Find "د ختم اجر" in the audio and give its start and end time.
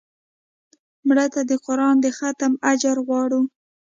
2.01-2.97